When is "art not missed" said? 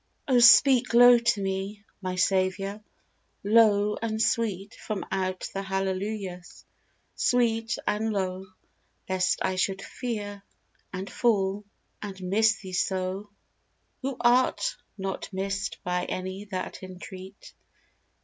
14.67-15.77